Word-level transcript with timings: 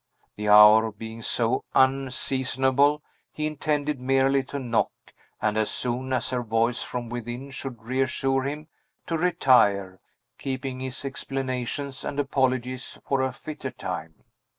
The 0.35 0.49
hour 0.49 0.91
being 0.91 1.21
so 1.21 1.63
unseasonable, 1.75 3.03
he 3.31 3.45
intended 3.45 3.99
merely 3.99 4.41
to 4.45 4.57
knock, 4.57 4.89
and, 5.39 5.59
as 5.59 5.69
soon 5.69 6.11
as 6.11 6.31
her 6.31 6.41
voice 6.41 6.81
from 6.81 7.07
within 7.07 7.51
should 7.51 7.83
reassure 7.83 8.41
him, 8.41 8.67
to 9.05 9.15
retire, 9.15 9.99
keeping 10.39 10.79
his 10.79 11.05
explanations 11.05 12.03
and 12.03 12.19
apologies 12.19 12.97
for 13.05 13.21
a 13.21 13.31
fitter 13.31 13.69
time. 13.69 14.23